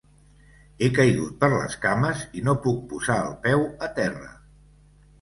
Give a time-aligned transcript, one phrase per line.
[0.83, 4.37] He caigut per les cames i no puc posar el peu a terra.